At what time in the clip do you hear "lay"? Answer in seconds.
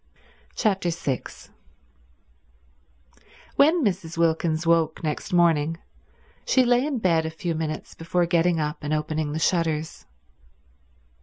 6.65-6.83